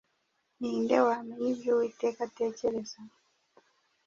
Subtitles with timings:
[0.59, 2.99] Ni nde wamenya ibyo Uwiteka atekereza?